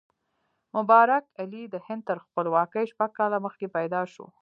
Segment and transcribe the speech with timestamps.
[0.75, 4.25] مبارک علي د هند تر خپلواکۍ شپږ کاله مخکې پیدا شو.